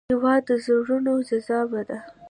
[0.11, 1.99] هېواد د زړونو جذبه ده.